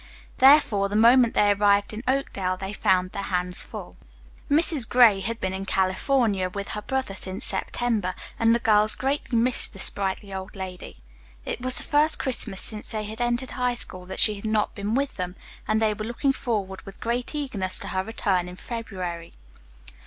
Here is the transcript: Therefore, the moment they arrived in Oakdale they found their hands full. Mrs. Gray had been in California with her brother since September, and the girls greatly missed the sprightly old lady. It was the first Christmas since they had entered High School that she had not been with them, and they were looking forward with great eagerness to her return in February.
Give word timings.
Therefore, 0.39 0.89
the 0.89 0.95
moment 0.95 1.35
they 1.35 1.51
arrived 1.51 1.93
in 1.93 2.01
Oakdale 2.07 2.57
they 2.57 2.73
found 2.73 3.11
their 3.11 3.21
hands 3.25 3.61
full. 3.61 3.95
Mrs. 4.49 4.89
Gray 4.89 5.19
had 5.19 5.39
been 5.39 5.53
in 5.53 5.63
California 5.63 6.49
with 6.49 6.69
her 6.69 6.81
brother 6.81 7.13
since 7.13 7.45
September, 7.45 8.15
and 8.39 8.55
the 8.55 8.57
girls 8.57 8.95
greatly 8.95 9.37
missed 9.37 9.73
the 9.73 9.77
sprightly 9.77 10.33
old 10.33 10.55
lady. 10.55 10.97
It 11.45 11.61
was 11.61 11.75
the 11.77 11.83
first 11.83 12.17
Christmas 12.17 12.61
since 12.61 12.89
they 12.89 13.03
had 13.03 13.21
entered 13.21 13.51
High 13.51 13.75
School 13.75 14.05
that 14.05 14.19
she 14.19 14.33
had 14.33 14.45
not 14.45 14.73
been 14.73 14.95
with 14.95 15.17
them, 15.17 15.35
and 15.67 15.79
they 15.79 15.93
were 15.93 16.05
looking 16.05 16.33
forward 16.33 16.81
with 16.81 16.99
great 16.99 17.35
eagerness 17.35 17.77
to 17.77 17.89
her 17.89 18.03
return 18.03 18.49
in 18.49 18.55
February. 18.55 19.33